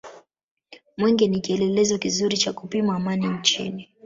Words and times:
mwenge 0.97 1.27
ni 1.27 1.39
kielelezo 1.41 1.97
kizuri 1.97 2.37
cha 2.37 2.53
kupima 2.53 2.95
amani 2.95 3.27
nchini 3.27 3.89